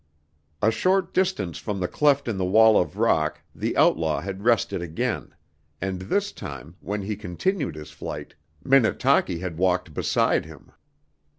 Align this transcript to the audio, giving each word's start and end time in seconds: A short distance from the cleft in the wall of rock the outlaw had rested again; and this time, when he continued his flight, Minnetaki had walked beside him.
A 0.63 0.71
short 0.71 1.13
distance 1.13 1.59
from 1.59 1.79
the 1.79 1.87
cleft 1.87 2.27
in 2.27 2.37
the 2.39 2.43
wall 2.43 2.75
of 2.81 2.97
rock 2.97 3.39
the 3.53 3.77
outlaw 3.77 4.19
had 4.19 4.43
rested 4.43 4.81
again; 4.81 5.35
and 5.79 6.01
this 6.01 6.31
time, 6.31 6.75
when 6.79 7.03
he 7.03 7.15
continued 7.15 7.75
his 7.75 7.91
flight, 7.91 8.33
Minnetaki 8.63 9.41
had 9.41 9.59
walked 9.59 9.93
beside 9.93 10.45
him. 10.45 10.71